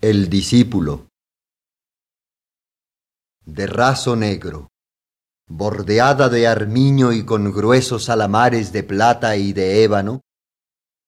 [0.00, 1.08] El discípulo
[3.44, 4.68] De raso negro,
[5.48, 10.20] bordeada de armiño y con gruesos alamares de plata y de ébano,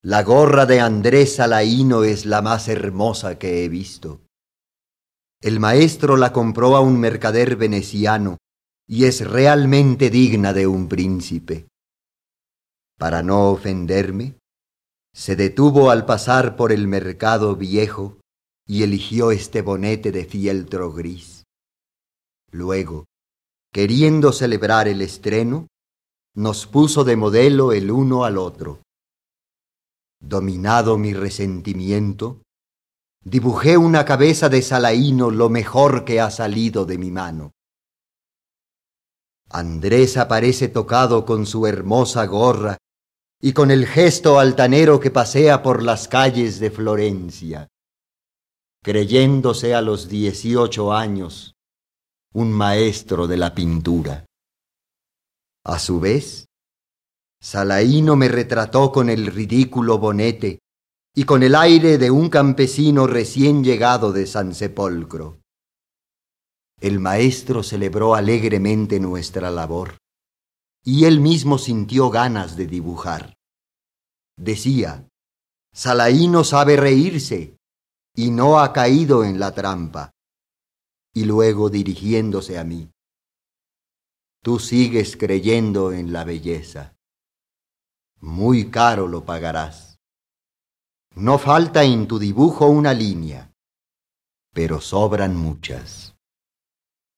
[0.03, 4.19] la gorra de Andrés Alaíno es la más hermosa que he visto.
[5.39, 8.39] El maestro la compró a un mercader veneciano
[8.85, 11.69] y es realmente digna de un príncipe.
[12.97, 14.35] Para no ofenderme,
[15.13, 18.17] se detuvo al pasar por el mercado viejo
[18.71, 21.43] y eligió este bonete de fieltro gris.
[22.51, 23.03] Luego,
[23.73, 25.67] queriendo celebrar el estreno,
[26.37, 28.81] nos puso de modelo el uno al otro.
[30.21, 32.43] Dominado mi resentimiento,
[33.21, 37.51] dibujé una cabeza de Salaíno lo mejor que ha salido de mi mano.
[39.49, 42.77] Andrés aparece tocado con su hermosa gorra
[43.41, 47.67] y con el gesto altanero que pasea por las calles de Florencia,
[48.83, 51.53] creyéndose a los dieciocho años
[52.33, 54.25] un maestro de la pintura.
[55.63, 56.47] A su vez,
[57.39, 60.59] Salaíno me retrató con el ridículo bonete
[61.13, 65.41] y con el aire de un campesino recién llegado de San Sepolcro.
[66.79, 69.97] El maestro celebró alegremente nuestra labor
[70.83, 73.35] y él mismo sintió ganas de dibujar.
[74.37, 75.07] Decía,
[75.71, 77.57] Salaíno sabe reírse
[78.15, 80.11] y no ha caído en la trampa.
[81.13, 82.89] Y luego dirigiéndose a mí,
[84.41, 86.95] tú sigues creyendo en la belleza
[88.21, 89.97] muy caro lo pagarás.
[91.15, 93.51] No falta en tu dibujo una línea,
[94.53, 96.15] pero sobran muchas.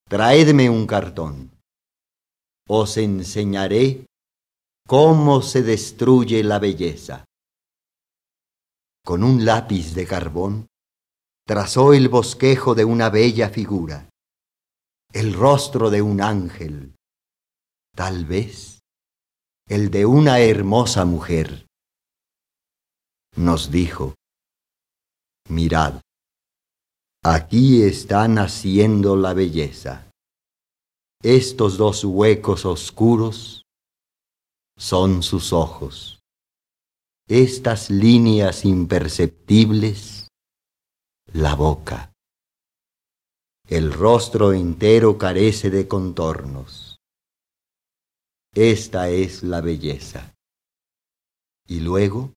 [0.08, 1.50] Traedme un cartón.
[2.66, 4.06] Os enseñaré
[4.86, 7.26] cómo se destruye la belleza.
[9.04, 10.66] Con un lápiz de carbón
[11.46, 14.08] trazó el bosquejo de una bella figura,
[15.12, 16.94] el rostro de un ángel,
[17.94, 18.80] tal vez
[19.66, 21.66] el de una hermosa mujer.
[23.36, 24.14] Nos dijo,
[25.48, 26.00] mirad,
[27.22, 30.10] aquí está naciendo la belleza.
[31.22, 33.62] Estos dos huecos oscuros
[34.76, 36.20] son sus ojos.
[37.26, 40.23] Estas líneas imperceptibles,
[41.34, 42.12] la boca.
[43.66, 47.00] El rostro entero carece de contornos.
[48.54, 50.32] Esta es la belleza.
[51.66, 52.34] Y luego,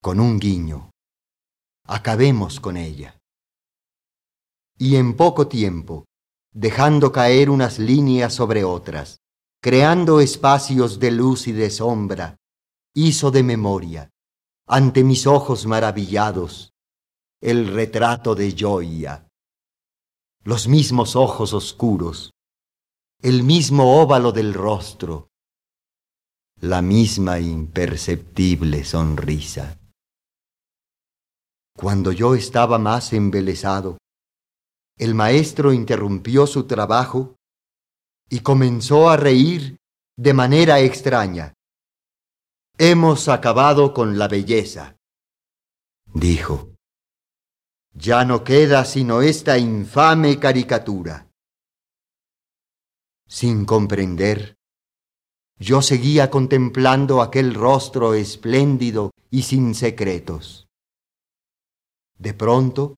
[0.00, 0.92] con un guiño,
[1.84, 3.18] acabemos con ella.
[4.78, 6.06] Y en poco tiempo,
[6.54, 9.18] dejando caer unas líneas sobre otras,
[9.60, 12.38] creando espacios de luz y de sombra,
[12.94, 14.08] hizo de memoria,
[14.66, 16.69] ante mis ojos maravillados,
[17.40, 19.26] el retrato de Joya.
[20.44, 22.32] Los mismos ojos oscuros,
[23.22, 25.28] el mismo óvalo del rostro,
[26.60, 29.78] la misma imperceptible sonrisa.
[31.76, 33.96] Cuando yo estaba más embelesado,
[34.98, 37.36] el maestro interrumpió su trabajo
[38.28, 39.78] y comenzó a reír
[40.18, 41.54] de manera extraña.
[42.76, 44.96] Hemos acabado con la belleza,
[46.12, 46.70] dijo.
[47.94, 51.28] Ya no queda sino esta infame caricatura.
[53.26, 54.56] Sin comprender,
[55.58, 60.68] yo seguía contemplando aquel rostro espléndido y sin secretos.
[62.18, 62.96] De pronto,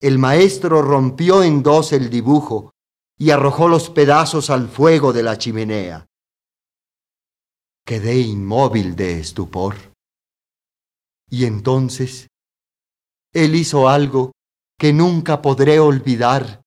[0.00, 2.72] el maestro rompió en dos el dibujo
[3.18, 6.06] y arrojó los pedazos al fuego de la chimenea.
[7.86, 9.76] Quedé inmóvil de estupor.
[11.30, 12.28] Y entonces,
[13.34, 14.32] él hizo algo
[14.78, 16.62] que nunca podré olvidar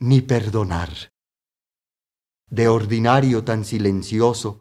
[0.00, 1.10] ni perdonar
[2.48, 4.60] de ordinario tan silencioso,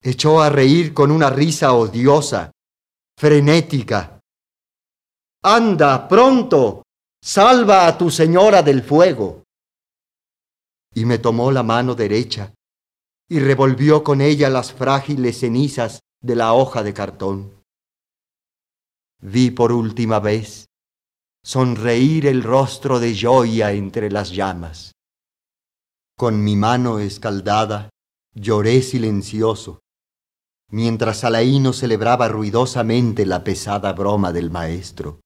[0.00, 2.52] echó a reír con una risa odiosa,
[3.18, 4.20] frenética.
[5.42, 6.84] Anda, pronto,
[7.20, 9.42] salva a tu señora del fuego.
[10.94, 12.54] Y me tomó la mano derecha
[13.28, 17.61] y revolvió con ella las frágiles cenizas de la hoja de cartón.
[19.24, 20.66] Vi por última vez
[21.44, 24.92] sonreír el rostro de Joya entre las llamas.
[26.16, 27.90] Con mi mano escaldada
[28.34, 29.80] lloré silencioso,
[30.70, 35.20] mientras Salaíno celebraba ruidosamente la pesada broma del maestro.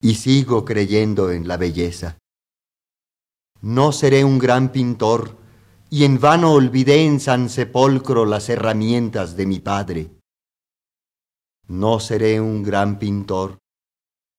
[0.00, 2.18] Y sigo creyendo en la belleza.
[3.60, 5.36] No seré un gran pintor,
[5.90, 10.17] y en vano olvidé en San Sepolcro las herramientas de mi padre.
[11.68, 13.58] No seré un gran pintor,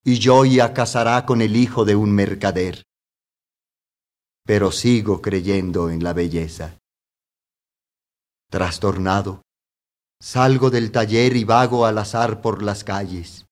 [0.04, 2.84] y Joya casará con el hijo de un mercader.
[4.46, 6.80] Pero sigo creyendo en la belleza.
[8.50, 9.44] Trastornado,
[10.20, 13.46] salgo del taller y vago al azar por las calles.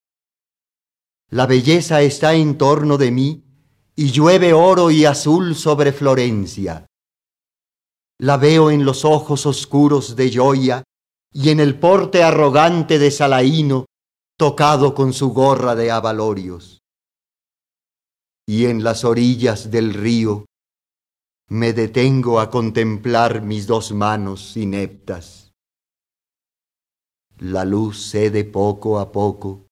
[1.29, 3.43] La belleza está en torno de mí
[3.95, 6.87] y llueve oro y azul sobre Florencia.
[8.17, 10.83] La veo en los ojos oscuros de Joya
[11.39, 13.85] y en el porte arrogante de Salaíno,
[14.39, 16.81] tocado con su gorra de abalorios.
[18.47, 20.47] Y en las orillas del río
[21.47, 25.51] me detengo a contemplar mis dos manos ineptas.
[27.37, 29.67] La luz cede poco a poco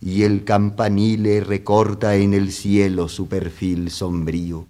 [0.00, 4.68] y el campanile recorta en el cielo su perfil sombrío.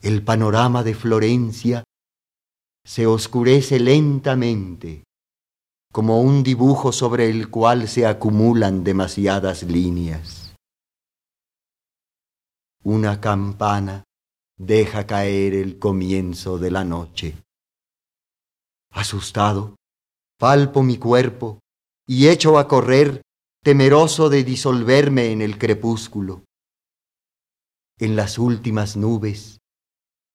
[0.00, 1.84] El panorama de Florencia
[2.84, 5.04] se oscurece lentamente,
[5.92, 10.54] como un dibujo sobre el cual se acumulan demasiadas líneas.
[12.82, 14.04] Una campana
[14.58, 17.36] deja caer el comienzo de la noche.
[18.90, 19.76] Asustado,
[20.38, 21.60] palpo mi cuerpo
[22.06, 23.22] y echo a correr,
[23.62, 26.42] temeroso de disolverme en el crepúsculo.
[27.98, 29.61] En las últimas nubes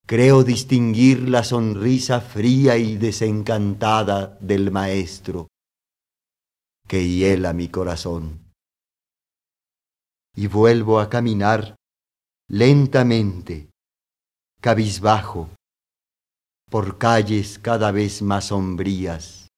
[0.07, 5.49] creo distinguir la sonrisa fría y desencantada del maestro
[6.87, 8.53] que hiela mi corazón.
[10.33, 11.75] Y vuelvo a caminar
[12.47, 13.69] lentamente,
[14.61, 15.49] cabizbajo,
[16.71, 19.49] por calles cada vez más sombrías,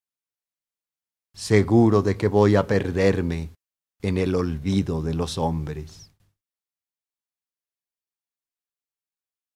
[1.35, 3.53] seguro de que voy a perderme
[4.01, 6.08] en el olvido de los hombres.